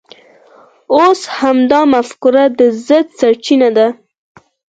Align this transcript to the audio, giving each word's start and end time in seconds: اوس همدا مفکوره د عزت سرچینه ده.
اوس 0.95 1.21
همدا 1.39 1.79
مفکوره 1.93 2.43
د 2.57 2.59
عزت 2.71 3.07
سرچینه 3.19 3.69
ده. 3.77 3.87